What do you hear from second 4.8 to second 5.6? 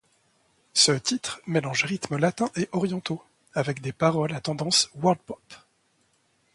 World Pop.